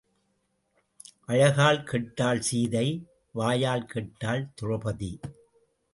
[1.25, 2.87] அழகால் கெட்டாள் சீதை,
[3.35, 5.11] வாயால் கெட்டாள் திரெளபதி.